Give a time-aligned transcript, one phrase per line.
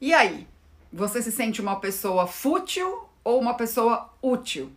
[0.00, 0.46] E aí?
[0.90, 4.72] Você se sente uma pessoa fútil ou uma pessoa útil?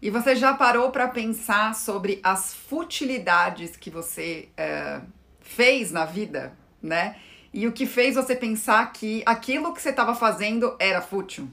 [0.00, 5.00] E você já parou para pensar sobre as futilidades que você é,
[5.40, 6.52] fez na vida,
[6.82, 7.16] né?
[7.52, 11.48] E o que fez você pensar que aquilo que você estava fazendo era fútil?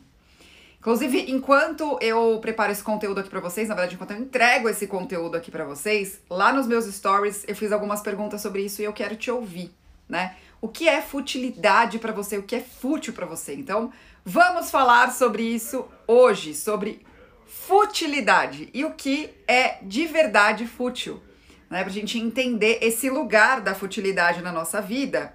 [0.79, 4.87] Inclusive, enquanto eu preparo esse conteúdo aqui para vocês, na verdade, enquanto eu entrego esse
[4.87, 8.85] conteúdo aqui para vocês, lá nos meus stories eu fiz algumas perguntas sobre isso e
[8.85, 9.71] eu quero te ouvir,
[10.09, 10.35] né?
[10.61, 12.37] O que é futilidade para você?
[12.37, 13.55] O que é fútil para você?
[13.55, 13.91] Então,
[14.23, 17.03] vamos falar sobre isso hoje, sobre
[17.47, 21.21] futilidade e o que é de verdade fútil,
[21.69, 21.83] né?
[21.83, 25.33] Pra gente entender esse lugar da futilidade na nossa vida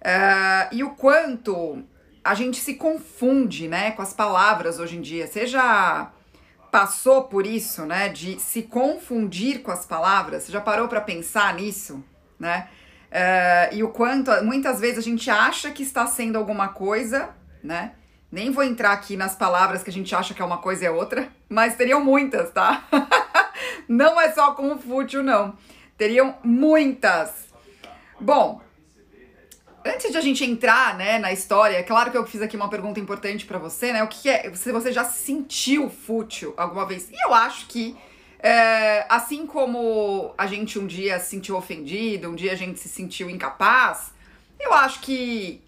[0.00, 1.84] uh, e o quanto
[2.24, 5.26] a gente se confunde, né, com as palavras hoje em dia.
[5.26, 6.12] Você já
[6.70, 10.44] passou por isso, né, de se confundir com as palavras?
[10.44, 12.02] Você já parou para pensar nisso,
[12.38, 12.68] né?
[13.12, 17.28] Uh, e o quanto muitas vezes a gente acha que está sendo alguma coisa,
[17.62, 17.92] né?
[18.30, 20.86] Nem vou entrar aqui nas palavras que a gente acha que é uma coisa e
[20.86, 22.88] é outra, mas teriam muitas, tá?
[23.86, 25.54] não é só com o fútil, não.
[25.98, 27.48] Teriam muitas.
[28.18, 28.62] Bom,
[29.84, 32.70] Antes de a gente entrar, né, na história, é claro que eu fiz aqui uma
[32.70, 34.00] pergunta importante para você, né?
[34.04, 37.10] O que é, se você já se sentiu fútil alguma vez?
[37.10, 37.96] E eu acho que
[38.42, 42.88] é, assim como a gente um dia se sentiu ofendido, um dia a gente se
[42.88, 44.12] sentiu incapaz,
[44.58, 45.62] eu acho que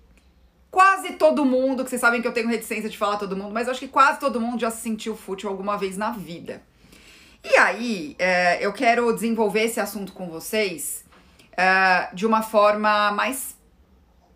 [0.70, 3.68] quase todo mundo, que vocês sabem que eu tenho reticência de falar todo mundo, mas
[3.68, 6.62] eu acho que quase todo mundo já se sentiu fútil alguma vez na vida.
[7.44, 11.04] E aí, é, eu quero desenvolver esse assunto com vocês
[11.56, 13.54] é, de uma forma mais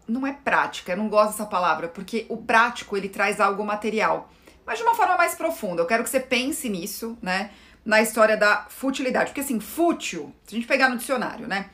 [0.06, 4.30] não é prática, eu não gosto dessa palavra, porque o prático ele traz algo material,
[4.64, 5.82] mas de uma forma mais profunda.
[5.82, 7.50] Eu quero que você pense nisso, né?
[7.88, 9.30] Na história da futilidade.
[9.30, 11.70] Porque assim, fútil, se a gente pegar no dicionário, né?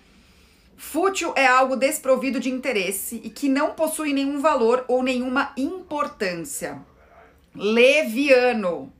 [0.77, 6.81] Fútil é algo desprovido de interesse e que não possui nenhum valor ou nenhuma importância.
[7.53, 8.93] Leviano.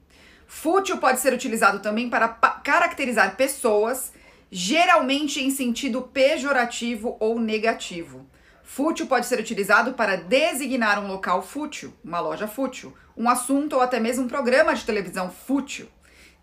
[0.49, 4.13] Fútil pode ser utilizado também para caracterizar pessoas,
[4.51, 8.27] geralmente em sentido pejorativo ou negativo.
[8.65, 13.83] Fútil pode ser utilizado para designar um local fútil, uma loja fútil, um assunto ou
[13.83, 15.89] até mesmo um programa de televisão fútil,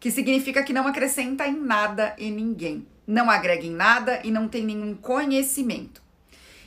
[0.01, 4.47] que significa que não acrescenta em nada e ninguém, não agrega em nada e não
[4.47, 6.01] tem nenhum conhecimento.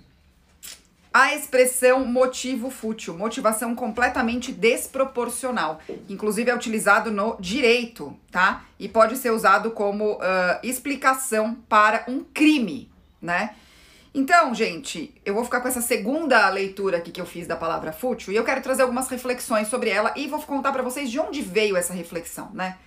[1.12, 8.64] A expressão motivo fútil, motivação completamente desproporcional, inclusive é utilizado no direito, tá?
[8.80, 10.20] E pode ser usado como uh,
[10.62, 13.56] explicação para um crime, né?
[14.14, 17.92] Então, gente, eu vou ficar com essa segunda leitura aqui que eu fiz da palavra
[17.92, 21.20] fútil e eu quero trazer algumas reflexões sobre ela e vou contar para vocês de
[21.20, 22.78] onde veio essa reflexão, né?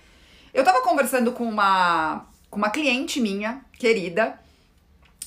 [0.53, 4.39] Eu tava conversando com uma com uma cliente minha, querida,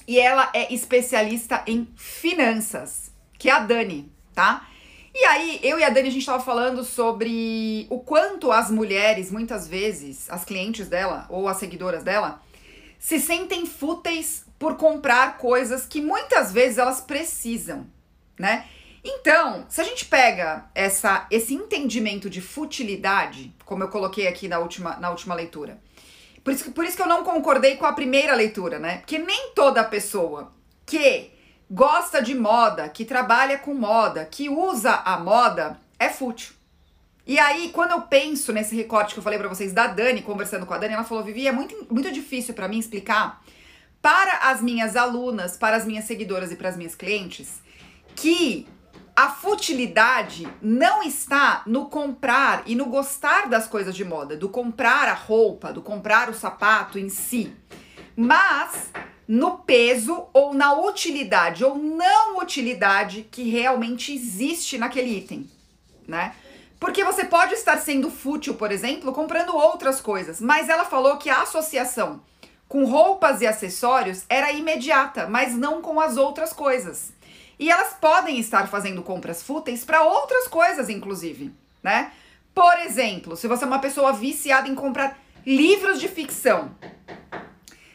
[0.07, 4.69] e ela é especialista em finanças, que é a Dani, tá?
[5.15, 9.31] E aí, eu e a Dani, a gente tava falando sobre o quanto as mulheres,
[9.31, 12.43] muitas vezes, as clientes dela ou as seguidoras dela,
[12.99, 17.87] se sentem fúteis por comprar coisas que muitas vezes elas precisam,
[18.39, 18.67] né?
[19.03, 24.59] Então, se a gente pega essa, esse entendimento de futilidade, como eu coloquei aqui na
[24.59, 25.79] última, na última leitura,
[26.47, 28.99] por isso, por isso que eu não concordei com a primeira leitura, né?
[28.99, 30.53] Porque nem toda pessoa
[30.87, 31.33] que
[31.69, 36.55] gosta de moda, que trabalha com moda, que usa a moda, é fútil.
[37.27, 40.65] E aí, quando eu penso nesse recorte que eu falei para vocês da Dani, conversando
[40.65, 43.43] com a Dani, ela falou: Vivi, é muito, muito difícil para mim explicar
[44.01, 47.61] para as minhas alunas, para as minhas seguidoras e para as minhas clientes
[48.15, 48.69] que
[49.17, 55.09] a futilidade não está no comprar e no gostar das coisas de moda, do comprar
[55.09, 57.51] a roupa, do comprar o sapato em si,
[58.15, 58.91] mas
[59.27, 65.51] no peso ou na utilidade ou não utilidade que realmente existe naquele item,
[66.07, 66.35] né?
[66.79, 71.31] Porque você pode estar sendo fútil, por exemplo, comprando outras coisas, mas ela falou que
[71.31, 72.21] a associação
[72.69, 77.16] com roupas e acessórios era imediata, mas não com as outras coisas.
[77.59, 82.13] E elas podem estar fazendo compras fúteis para outras coisas, inclusive, né?
[82.55, 86.75] Por exemplo, se você é uma pessoa viciada em comprar livros de ficção,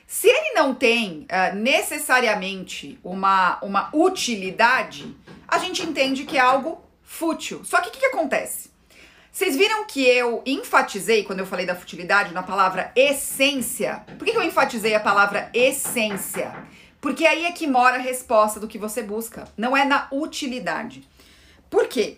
[0.06, 5.16] se ele não tem uh, necessariamente uma, uma utilidade,
[5.48, 7.64] a gente entende que é algo fútil.
[7.64, 8.72] Só que o que, que acontece?
[9.32, 14.04] Vocês viram que eu enfatizei, quando eu falei da futilidade, na palavra essência?
[14.18, 16.54] Por que, que eu enfatizei a palavra essência?
[17.02, 21.04] Porque aí é que mora a resposta do que você busca, não é na utilidade.
[21.70, 22.18] Por quê?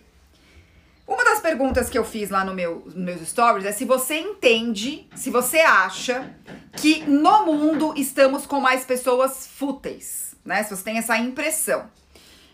[1.06, 4.18] Uma das perguntas que eu fiz lá no meu, nos meus stories é se você
[4.18, 6.34] entende, se você acha
[6.76, 10.62] que no mundo estamos com mais pessoas fúteis, né?
[10.62, 11.90] Se você tem essa impressão.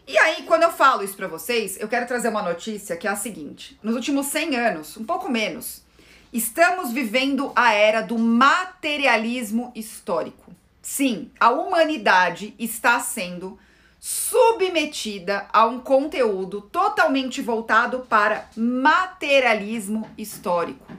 [0.07, 3.11] E aí, quando eu falo isso para vocês, eu quero trazer uma notícia que é
[3.11, 5.85] a seguinte: nos últimos 100 anos, um pouco menos,
[6.33, 10.51] estamos vivendo a era do materialismo histórico.
[10.83, 13.59] Sim, a humanidade está sendo
[13.99, 20.91] submetida a um conteúdo totalmente voltado para materialismo histórico.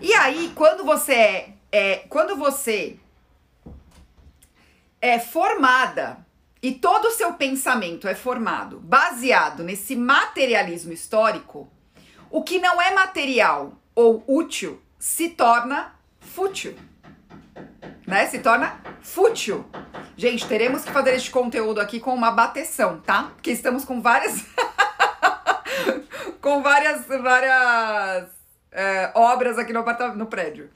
[0.00, 2.98] E aí, quando você é, é quando você
[5.00, 6.26] é formada
[6.60, 11.70] e todo o seu pensamento é formado baseado nesse materialismo histórico,
[12.28, 16.76] o que não é material ou útil se torna fútil.
[18.06, 18.26] Né?
[18.26, 19.64] Se torna fútil.
[20.16, 23.30] Gente, teremos que fazer este conteúdo aqui com uma bateção, tá?
[23.34, 24.44] Porque estamos com várias.
[26.40, 28.28] com várias, várias
[28.70, 29.84] é, obras aqui no,
[30.16, 30.70] no prédio.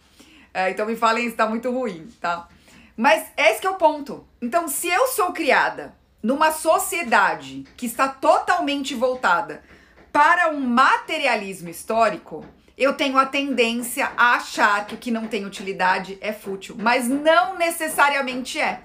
[0.54, 2.48] É, então me falem se está muito ruim, tá?
[2.96, 4.26] Mas esse que é o ponto.
[4.40, 9.62] Então, se eu sou criada numa sociedade que está totalmente voltada
[10.10, 12.44] para um materialismo histórico,
[12.76, 17.08] eu tenho a tendência a achar que o que não tem utilidade é fútil, mas
[17.08, 18.82] não necessariamente é.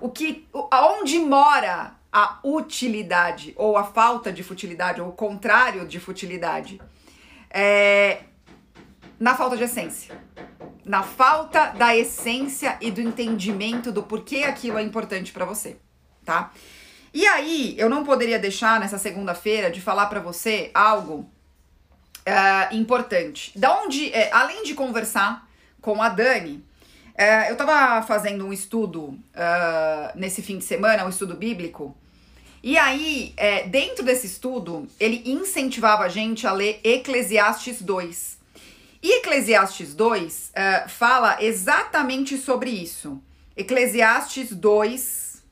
[0.00, 6.00] O que aonde mora a utilidade ou a falta de futilidade ou o contrário de
[6.00, 6.80] futilidade
[7.48, 8.22] é
[9.18, 10.18] na falta de essência
[10.84, 15.76] na falta da essência e do entendimento do porquê aquilo é importante para você,
[16.24, 16.52] tá?
[17.12, 21.30] E aí, eu não poderia deixar nessa segunda-feira de falar para você algo
[22.30, 23.58] uh, importante.
[23.58, 25.48] Da onde, uh, além de conversar
[25.80, 26.64] com a Dani,
[27.14, 29.18] uh, eu tava fazendo um estudo
[30.14, 31.96] nesse fim de semana, um estudo bíblico.
[32.62, 33.34] E aí,
[33.70, 38.38] dentro desse estudo, ele incentivava a gente a ler Eclesiastes 2.
[39.02, 43.18] E Eclesiastes 2 uh, eh, fala exatamente sobre isso.
[43.56, 45.42] Eclesiastes 2,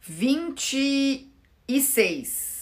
[0.00, 2.61] 26.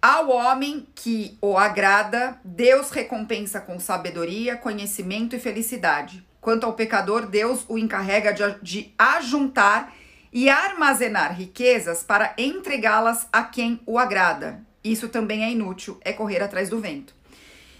[0.00, 6.26] Ao homem que o agrada, Deus recompensa com sabedoria, conhecimento e felicidade.
[6.40, 9.92] Quanto ao pecador, Deus o encarrega de, de ajuntar
[10.32, 16.42] e armazenar riquezas para entregá-las a quem o agrada isso também é inútil, é correr
[16.42, 17.14] atrás do vento.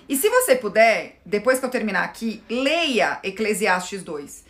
[0.09, 4.45] E se você puder, depois que eu terminar aqui, leia Eclesiastes 2.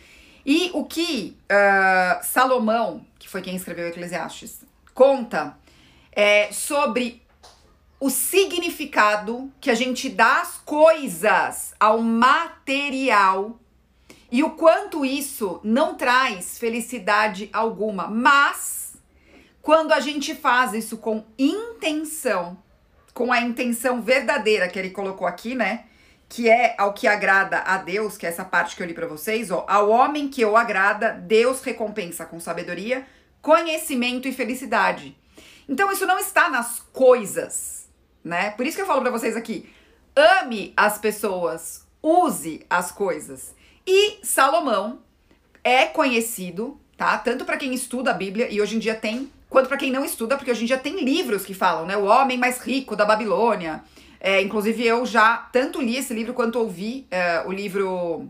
[0.45, 4.61] E o que uh, Salomão, que foi quem escreveu Eclesiastes,
[4.93, 5.55] conta
[6.11, 7.21] é, sobre
[8.01, 13.59] o significado que a gente dá às coisas, ao material,
[14.31, 18.95] e o quanto isso não traz felicidade alguma, mas
[19.61, 22.57] quando a gente faz isso com intenção,
[23.13, 25.83] com a intenção verdadeira que ele colocou aqui, né?
[26.27, 29.05] Que é ao que agrada a Deus, que é essa parte que eu li para
[29.05, 29.63] vocês, ó.
[29.69, 33.05] Ao homem que o agrada, Deus recompensa com sabedoria,
[33.43, 35.15] conhecimento e felicidade.
[35.69, 37.80] Então isso não está nas coisas,
[38.23, 38.51] né?
[38.51, 39.69] Por isso que eu falo para vocês aqui,
[40.15, 43.55] ame as pessoas, use as coisas.
[43.85, 44.99] E Salomão
[45.63, 47.17] é conhecido, tá?
[47.17, 50.05] Tanto para quem estuda a Bíblia e hoje em dia tem quanto para quem não
[50.05, 51.97] estuda, porque hoje em dia tem livros que falam, né?
[51.97, 53.83] O Homem Mais Rico da Babilônia.
[54.19, 58.29] É, inclusive, eu já tanto li esse livro quanto ouvi é, o livro,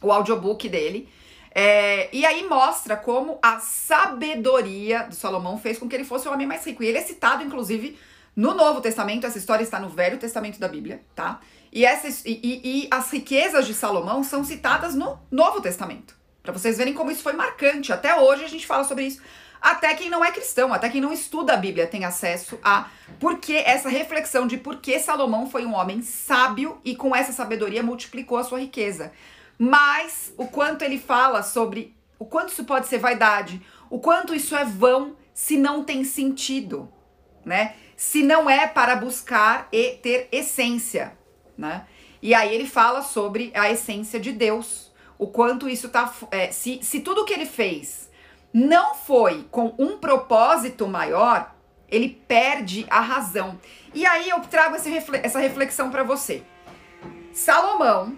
[0.00, 1.08] o audiobook dele.
[1.54, 6.32] É, e aí mostra como a sabedoria do Salomão fez com que ele fosse o
[6.32, 6.82] homem mais rico.
[6.82, 7.96] E ele é citado, inclusive,
[8.38, 11.40] no Novo Testamento, essa história está no Velho Testamento da Bíblia, tá?
[11.72, 16.14] E, essas, e, e, e as riquezas de Salomão são citadas no Novo Testamento.
[16.40, 17.92] Para vocês verem como isso foi marcante.
[17.92, 19.20] Até hoje a gente fala sobre isso.
[19.60, 23.54] Até quem não é cristão, até quem não estuda a Bíblia tem acesso a porque
[23.54, 28.38] essa reflexão de por que Salomão foi um homem sábio e com essa sabedoria multiplicou
[28.38, 29.10] a sua riqueza.
[29.58, 34.54] Mas o quanto ele fala sobre o quanto isso pode ser vaidade, o quanto isso
[34.54, 36.88] é vão se não tem sentido,
[37.44, 37.74] né?
[37.98, 41.18] Se não é para buscar e ter essência,
[41.56, 41.84] né?
[42.22, 46.14] E aí ele fala sobre a essência de Deus, o quanto isso tá.
[46.30, 48.08] É, se, se tudo que ele fez
[48.54, 51.52] não foi com um propósito maior,
[51.88, 53.58] ele perde a razão.
[53.92, 56.44] E aí eu trago esse, essa reflexão para você.
[57.32, 58.16] Salomão,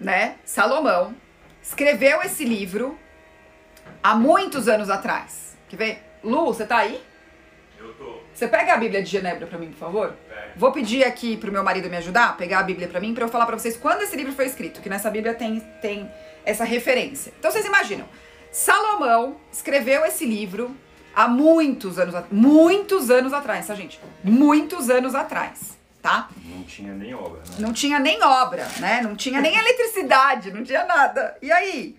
[0.00, 0.38] né?
[0.44, 1.14] Salomão
[1.62, 2.98] escreveu esse livro
[4.02, 5.56] há muitos anos atrás.
[5.68, 6.18] Quer ver?
[6.24, 7.00] Lu, você tá aí?
[7.78, 8.19] Eu tô.
[8.34, 10.16] Você pega a Bíblia de Genebra para mim, por favor?
[10.28, 10.52] Pega.
[10.56, 13.28] Vou pedir aqui pro meu marido me ajudar, pegar a Bíblia para mim, para eu
[13.28, 16.10] falar para vocês quando esse livro foi escrito, que nessa Bíblia tem, tem
[16.44, 17.32] essa referência.
[17.38, 18.08] Então vocês imaginam,
[18.50, 20.74] Salomão escreveu esse livro
[21.14, 24.00] há muitos anos, muitos anos atrás, tá gente?
[24.24, 26.28] Muitos anos atrás, tá?
[26.44, 27.56] Não tinha nem obra, né?
[27.58, 29.00] Não tinha nem obra, né?
[29.02, 31.36] Não tinha nem eletricidade, não tinha nada.
[31.42, 31.96] E aí,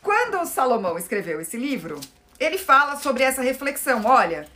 [0.00, 2.00] quando Salomão escreveu esse livro,
[2.38, 4.02] ele fala sobre essa reflexão.
[4.04, 4.46] Olha,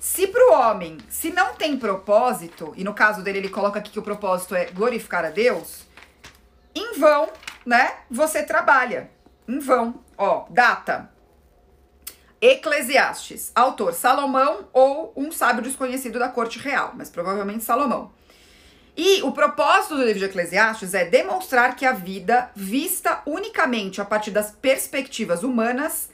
[0.00, 3.90] se para o homem, se não tem propósito, e no caso dele ele coloca aqui
[3.90, 5.82] que o propósito é glorificar a Deus,
[6.74, 7.28] em vão,
[7.66, 7.96] né?
[8.10, 9.10] Você trabalha.
[9.48, 10.02] Em vão.
[10.16, 11.10] Ó, data.
[12.40, 18.12] Eclesiastes, autor Salomão ou um sábio desconhecido da corte real, mas provavelmente Salomão.
[18.96, 24.04] E o propósito do livro de Eclesiastes é demonstrar que a vida, vista unicamente a
[24.04, 26.10] partir das perspectivas humanas,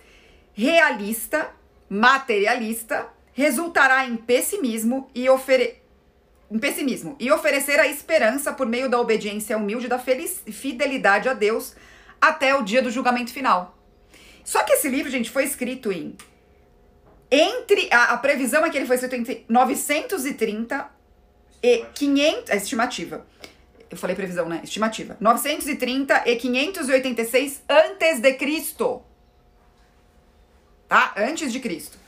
[0.53, 1.51] realista,
[1.89, 5.83] materialista, resultará em pessimismo e ofere...
[6.51, 11.75] em pessimismo e oferecer a esperança por meio da obediência humilde da fidelidade a Deus
[12.21, 13.77] até o dia do julgamento final.
[14.43, 16.17] Só que esse livro, gente, foi escrito em
[17.31, 20.89] entre a, a previsão é que ele foi escrito entre 930
[21.63, 22.51] e 500.
[22.51, 23.27] É estimativa.
[23.91, 24.61] Eu falei previsão, né?
[24.63, 25.17] Estimativa.
[25.21, 29.03] 930 e 586 antes de Cristo.
[30.89, 31.15] Tá?
[31.17, 31.99] Antes de Cristo.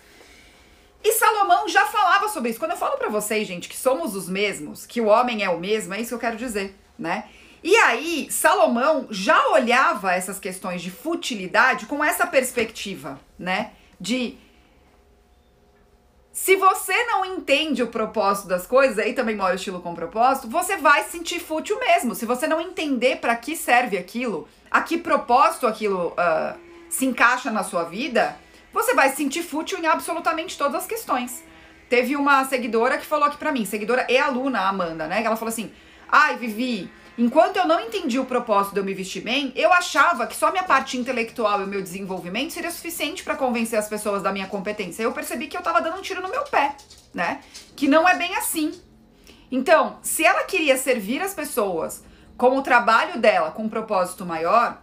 [1.47, 2.59] Salomão já falava sobre isso.
[2.59, 5.59] Quando eu falo para vocês, gente, que somos os mesmos, que o homem é o
[5.59, 7.25] mesmo, é isso que eu quero dizer, né?
[7.63, 13.73] E aí, Salomão já olhava essas questões de futilidade com essa perspectiva, né?
[14.01, 14.37] De
[16.33, 20.49] se você não entende o propósito das coisas, aí também mora o estilo com propósito,
[20.49, 22.15] você vai se sentir fútil mesmo.
[22.15, 26.59] Se você não entender para que serve aquilo, a que propósito aquilo uh,
[26.91, 28.37] se encaixa na sua vida,
[28.77, 31.43] você vai se sentir fútil em absolutamente todas as questões.
[31.89, 35.23] Teve uma seguidora que falou aqui pra mim, seguidora e aluna, Amanda, né?
[35.25, 35.73] Ela falou assim:
[36.09, 40.27] ai, Vivi, Enquanto eu não entendi o propósito de eu me vestir bem, eu achava
[40.27, 44.23] que só minha parte intelectual e o meu desenvolvimento seria suficiente para convencer as pessoas
[44.23, 45.03] da minha competência.
[45.03, 46.77] Eu percebi que eu tava dando um tiro no meu pé,
[47.15, 47.41] né?
[47.75, 48.79] Que não é bem assim.
[49.51, 52.05] Então, se ela queria servir as pessoas
[52.37, 54.83] com o trabalho dela com um propósito maior,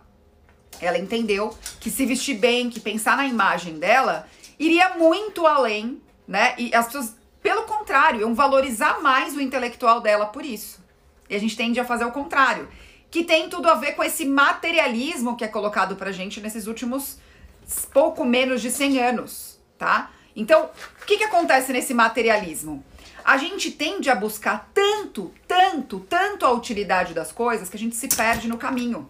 [0.85, 4.27] ela entendeu que se vestir bem, que pensar na imagem dela,
[4.59, 6.55] iria muito além, né?
[6.57, 10.83] E as pessoas, pelo contrário, iam valorizar mais o intelectual dela por isso.
[11.29, 12.67] E a gente tende a fazer o contrário,
[13.09, 17.17] que tem tudo a ver com esse materialismo que é colocado pra gente nesses últimos
[17.93, 20.11] pouco menos de 100 anos, tá?
[20.35, 20.69] Então,
[21.01, 22.83] o que, que acontece nesse materialismo?
[23.23, 27.95] A gente tende a buscar tanto, tanto, tanto a utilidade das coisas que a gente
[27.95, 29.09] se perde no caminho.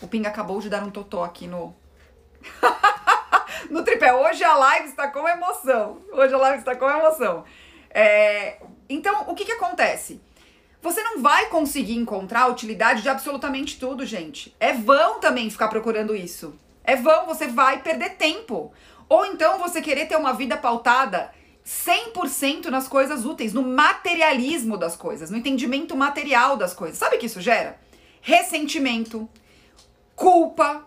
[0.00, 1.74] O Ping acabou de dar um totó aqui no.
[3.70, 4.12] no tripé.
[4.12, 5.98] Hoje a live está com emoção.
[6.12, 7.44] Hoje a live está com emoção.
[7.90, 8.60] É...
[8.88, 10.20] Então, o que, que acontece?
[10.82, 14.54] Você não vai conseguir encontrar a utilidade de absolutamente tudo, gente.
[14.60, 16.58] É vão também ficar procurando isso.
[16.84, 18.70] É vão, você vai perder tempo.
[19.08, 21.32] Ou então você querer ter uma vida pautada
[21.64, 26.98] 100% nas coisas úteis, no materialismo das coisas, no entendimento material das coisas.
[26.98, 27.80] Sabe o que isso gera?
[28.20, 29.28] Ressentimento,
[30.14, 30.86] culpa,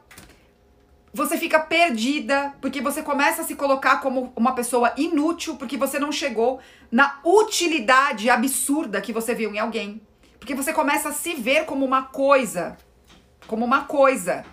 [1.14, 5.98] você fica perdida, porque você começa a se colocar como uma pessoa inútil, porque você
[5.98, 6.60] não chegou
[6.92, 10.02] na utilidade absurda que você viu em alguém.
[10.40, 12.78] Porque você começa a se ver como uma coisa.
[13.48, 14.46] Como uma coisa.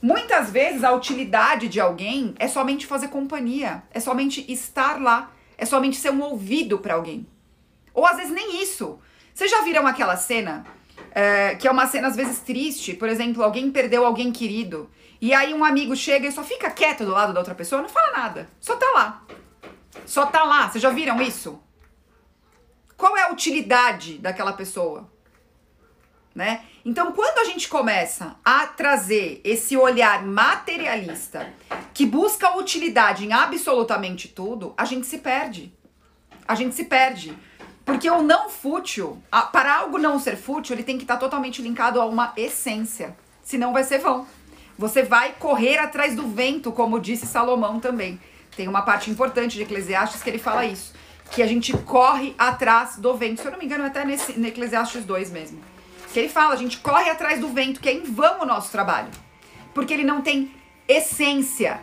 [0.00, 5.64] Muitas vezes a utilidade de alguém é somente fazer companhia, é somente estar lá, é
[5.64, 7.26] somente ser um ouvido para alguém.
[7.92, 8.98] Ou às vezes nem isso.
[9.34, 10.64] Vocês já viram aquela cena
[11.14, 12.94] é, que é uma cena às vezes triste?
[12.94, 14.90] Por exemplo, alguém perdeu alguém querido
[15.20, 17.88] e aí um amigo chega e só fica quieto do lado da outra pessoa, não
[17.88, 18.48] fala nada.
[18.60, 19.22] Só tá lá.
[20.04, 20.68] Só tá lá.
[20.68, 21.62] Vocês já viram isso?
[22.96, 25.10] qual é a utilidade daquela pessoa?
[26.34, 26.64] Né?
[26.84, 31.52] Então, quando a gente começa a trazer esse olhar materialista
[31.92, 35.72] que busca utilidade em absolutamente tudo, a gente se perde.
[36.48, 37.36] A gente se perde.
[37.84, 39.22] Porque o não fútil,
[39.52, 43.14] para algo não ser fútil, ele tem que estar totalmente linkado a uma essência.
[43.42, 44.26] Senão vai ser vão.
[44.78, 48.18] Você vai correr atrás do vento, como disse Salomão também.
[48.56, 50.94] Tem uma parte importante de Eclesiastes que ele fala isso.
[51.30, 53.42] Que a gente corre atrás do vento.
[53.42, 55.60] Se eu não me engano, é até nesse, no Eclesiastes 2 mesmo.
[56.12, 58.70] Que ele fala, a gente corre atrás do vento, que é em vão o nosso
[58.70, 59.10] trabalho.
[59.74, 60.50] Porque ele não tem
[60.88, 61.80] essência.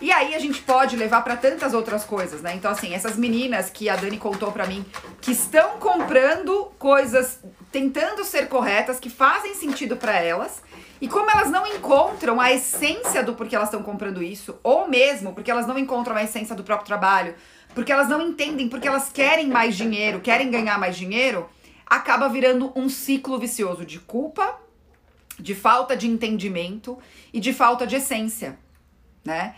[0.00, 2.54] E aí a gente pode levar para tantas outras coisas, né?
[2.54, 4.84] Então, assim, essas meninas que a Dani contou para mim,
[5.20, 7.38] que estão comprando coisas,
[7.70, 10.62] tentando ser corretas, que fazem sentido para elas,
[11.02, 15.34] e como elas não encontram a essência do porquê elas estão comprando isso, ou mesmo
[15.34, 17.34] porque elas não encontram a essência do próprio trabalho,
[17.74, 21.48] porque elas não entendem, porque elas querem mais dinheiro, querem ganhar mais dinheiro,
[21.86, 24.58] acaba virando um ciclo vicioso de culpa,
[25.38, 26.98] de falta de entendimento
[27.32, 28.58] e de falta de essência,
[29.24, 29.54] né?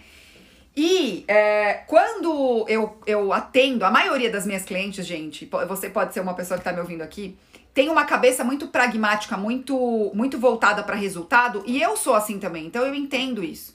[0.77, 6.21] E é, quando eu, eu atendo, a maioria das minhas clientes, gente, você pode ser
[6.21, 7.37] uma pessoa que está me ouvindo aqui,
[7.75, 12.67] tem uma cabeça muito pragmática, muito muito voltada para resultado, e eu sou assim também,
[12.67, 13.75] então eu entendo isso.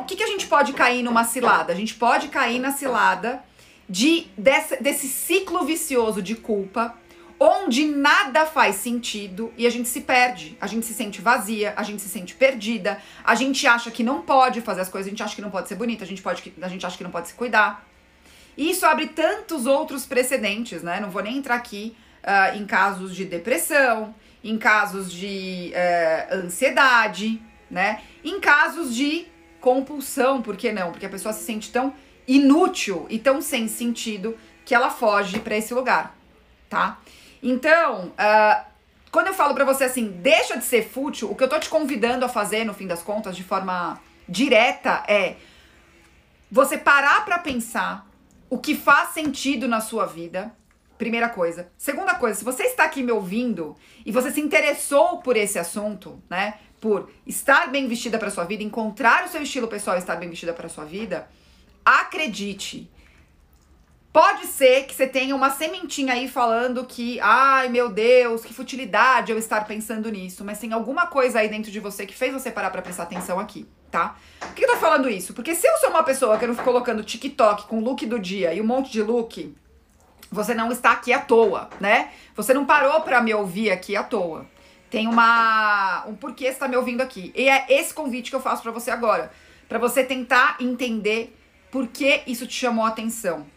[0.00, 1.72] O que, que a gente pode cair numa cilada?
[1.72, 3.42] A gente pode cair na cilada
[3.88, 6.94] de desse, desse ciclo vicioso de culpa,
[7.38, 11.82] onde nada faz sentido e a gente se perde, a gente se sente vazia, a
[11.82, 15.22] gente se sente perdida, a gente acha que não pode fazer as coisas, a gente
[15.22, 17.28] acha que não pode ser bonita, a gente, pode, a gente acha que não pode
[17.28, 17.86] se cuidar.
[18.56, 21.00] E isso abre tantos outros precedentes, né?
[21.00, 27.42] Não vou nem entrar aqui uh, em casos de depressão, em casos de uh, ansiedade,
[27.70, 28.02] né?
[28.22, 29.26] Em casos de
[29.60, 30.92] compulsão, por que não?
[30.92, 31.92] Porque a pessoa se sente tão
[32.28, 36.16] inútil e tão sem sentido que ela foge para esse lugar,
[36.68, 36.98] tá?
[37.44, 38.64] Então, uh,
[39.12, 41.68] quando eu falo para você assim, deixa de ser fútil, o que eu tô te
[41.68, 45.36] convidando a fazer, no fim das contas, de forma direta, é
[46.50, 48.08] você parar para pensar
[48.50, 50.52] o que faz sentido na sua vida
[50.96, 51.68] Primeira coisa.
[51.76, 53.76] Segunda coisa, se você está aqui me ouvindo
[54.06, 56.54] e você se interessou por esse assunto, né?
[56.80, 60.30] Por estar bem vestida para sua vida, encontrar o seu estilo pessoal e estar bem
[60.30, 61.28] vestida para sua vida,
[61.84, 62.88] acredite.
[64.14, 69.32] Pode ser que você tenha uma sementinha aí falando que, ai meu Deus, que futilidade
[69.32, 72.48] eu estar pensando nisso, mas tem alguma coisa aí dentro de você que fez você
[72.48, 74.14] parar para prestar atenção aqui, tá?
[74.38, 75.34] Por que eu tô falando isso?
[75.34, 78.20] Porque se eu sou uma pessoa que eu não fico colocando TikTok com look do
[78.20, 79.52] dia e um monte de look,
[80.30, 82.12] você não está aqui à toa, né?
[82.36, 84.46] Você não parou para me ouvir aqui à toa.
[84.90, 87.32] Tem uma um porquê está me ouvindo aqui.
[87.34, 89.32] E é esse convite que eu faço para você agora,
[89.68, 91.36] para você tentar entender
[91.68, 93.52] por que isso te chamou a atenção,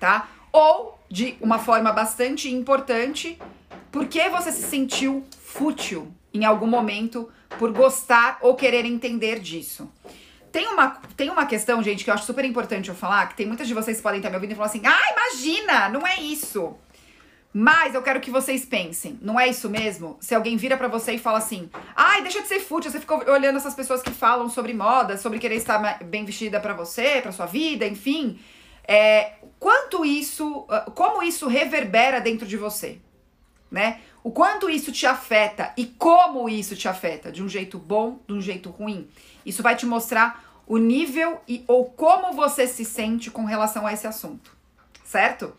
[0.00, 0.28] tá?
[0.50, 3.38] Ou de uma forma bastante importante,
[3.92, 9.90] por que você se sentiu fútil em algum momento por gostar ou querer entender disso.
[10.52, 13.46] Tem uma, tem uma questão, gente, que eu acho super importante eu falar, que tem
[13.46, 16.20] muitas de vocês que podem estar me ouvindo e falar assim: ah, imagina, não é
[16.20, 16.74] isso.
[17.52, 20.16] Mas eu quero que vocês pensem, não é isso mesmo?
[20.20, 23.22] Se alguém vira para você e fala assim: ai, deixa de ser fútil, você ficou
[23.28, 27.32] olhando essas pessoas que falam sobre moda, sobre querer estar bem vestida para você, para
[27.32, 28.38] sua vida, enfim.
[28.92, 32.98] É, quanto isso, ah, como isso reverbera dentro de você,
[33.70, 34.00] né?
[34.24, 38.34] O quanto isso te afeta e como isso te afeta, de um jeito bom, de
[38.34, 39.08] um jeito ruim.
[39.46, 43.92] Isso vai te mostrar o nível e ou como você se sente com relação a
[43.92, 44.56] esse assunto,
[45.04, 45.54] certo?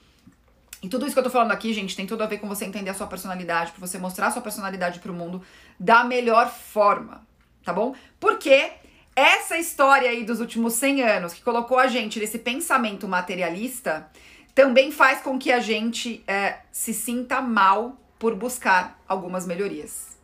[0.83, 2.65] E tudo isso que eu tô falando aqui, gente, tem tudo a ver com você
[2.65, 5.41] entender a sua personalidade, para você mostrar a sua personalidade pro mundo
[5.79, 7.25] da melhor forma,
[7.63, 7.95] tá bom?
[8.19, 8.73] Porque
[9.15, 14.09] essa história aí dos últimos 100 anos que colocou a gente nesse pensamento materialista
[14.55, 20.17] também faz com que a gente é, se sinta mal por buscar algumas melhorias,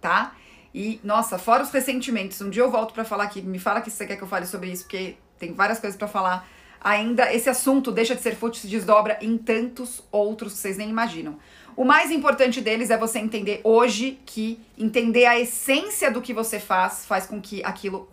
[0.00, 0.34] tá?
[0.74, 3.90] E, nossa, fora os ressentimentos, um dia eu volto para falar aqui, me fala que
[3.90, 6.48] você quer que eu fale sobre isso, porque tem várias coisas para falar.
[6.80, 10.90] Ainda esse assunto deixa de ser fútil se desdobra em tantos outros que vocês nem
[10.90, 11.38] imaginam.
[11.76, 16.60] O mais importante deles é você entender hoje que entender a essência do que você
[16.60, 18.08] faz faz com que aquilo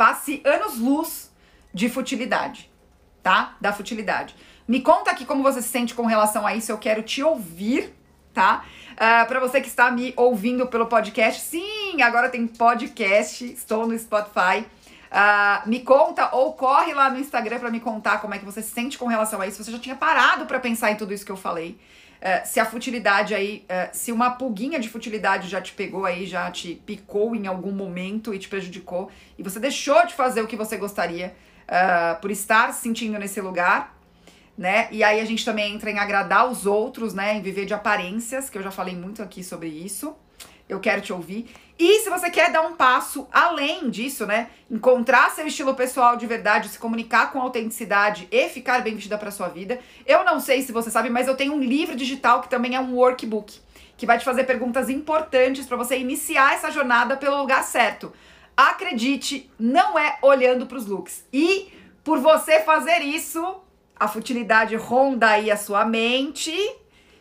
[0.00, 1.30] passe anos-luz
[1.74, 2.70] de futilidade,
[3.22, 3.54] tá?
[3.60, 4.34] Da futilidade.
[4.66, 7.92] Me conta aqui como você se sente com relação a isso, eu quero te ouvir
[8.32, 8.64] tá?
[8.92, 13.86] Uh, ah, para você que está me ouvindo pelo podcast, sim, agora tem podcast, estou
[13.86, 14.64] no Spotify.
[15.10, 18.62] Uh, me conta ou corre lá no Instagram para me contar como é que você
[18.62, 19.62] se sente com relação a isso.
[19.62, 21.78] Você já tinha parado para pensar em tudo isso que eu falei?
[22.20, 26.26] Uh, se a futilidade aí, uh, se uma pulguinha de futilidade já te pegou aí,
[26.26, 30.46] já te picou em algum momento e te prejudicou, e você deixou de fazer o
[30.46, 31.34] que você gostaria
[32.20, 33.96] por estar se sentindo nesse lugar,
[34.58, 34.88] né?
[34.90, 37.36] E aí a gente também entra em agradar os outros, né?
[37.36, 40.16] Em viver de aparências, que eu já falei muito aqui sobre isso.
[40.70, 41.50] Eu quero te ouvir.
[41.76, 44.50] E se você quer dar um passo além disso, né?
[44.70, 49.32] Encontrar seu estilo pessoal de verdade, se comunicar com autenticidade e ficar bem vestida para
[49.32, 49.80] sua vida.
[50.06, 52.80] Eu não sei se você sabe, mas eu tenho um livro digital que também é
[52.80, 53.58] um workbook,
[53.96, 58.12] que vai te fazer perguntas importantes para você iniciar essa jornada pelo lugar certo.
[58.56, 61.26] Acredite, não é olhando para os looks.
[61.32, 61.72] E
[62.04, 63.56] por você fazer isso,
[63.96, 66.54] a futilidade ronda aí a sua mente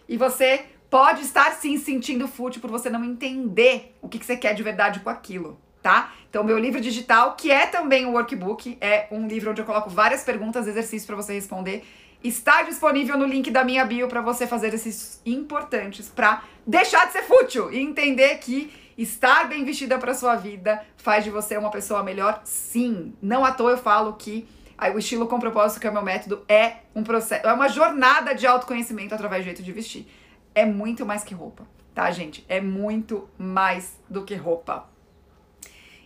[0.08, 4.36] e você pode estar sim sentindo fútil por você não entender o que, que você
[4.36, 6.14] quer de verdade com aquilo, tá?
[6.30, 9.90] Então, meu livro digital, que é também um workbook, é um livro onde eu coloco
[9.90, 11.86] várias perguntas, exercícios para você responder,
[12.24, 17.14] está disponível no link da minha bio para você fazer esses importantes para deixar de
[17.14, 21.72] ser fútil e entender que estar bem vestida para sua vida faz de você uma
[21.72, 23.14] pessoa melhor, sim.
[23.22, 24.48] Não à toa eu falo que
[24.80, 27.68] Aí, o estilo com propósito, que é o meu método, é um processo, é uma
[27.68, 30.08] jornada de autoconhecimento através do jeito de vestir.
[30.54, 32.46] É muito mais que roupa, tá, gente?
[32.50, 34.88] É muito mais do que roupa.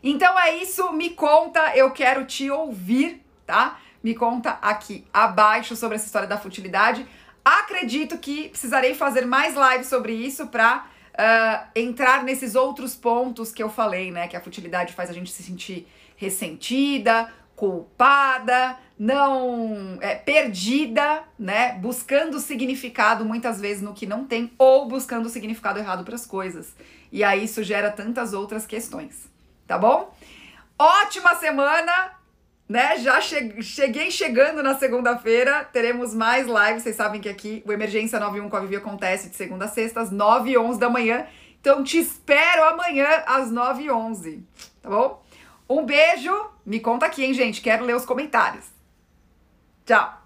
[0.04, 3.80] Então é isso, me conta, eu quero te ouvir, tá?
[4.04, 7.08] Me conta aqui abaixo sobre essa história da futilidade.
[7.44, 13.64] Acredito que precisarei fazer mais lives sobre isso pra uh, entrar nesses outros pontos que
[13.64, 14.28] eu falei, né?
[14.28, 21.74] Que a futilidade faz a gente se sentir ressentida, culpada, não é, perdida, né?
[21.74, 26.76] Buscando significado muitas vezes no que não tem ou buscando significado errado para as coisas.
[27.12, 29.30] E aí isso gera tantas outras questões,
[29.68, 30.16] tá bom?
[30.78, 32.12] Ótima semana,
[32.68, 32.98] né?
[32.98, 36.84] Já che cheguei chegando na segunda-feira, teremos mais lives.
[36.84, 40.02] Vocês sabem que aqui o Emergência 91 com a Vivi acontece de segunda a sexta
[40.02, 41.26] às 9 e 11 da manhã.
[41.62, 44.44] Então te espero amanhã às 9 e 11,
[44.82, 45.23] tá bom?
[45.70, 46.34] Um beijo.
[46.66, 47.62] Me conta aqui, hein, gente?
[47.62, 48.66] Quero ler os comentários.
[49.86, 50.23] Tchau.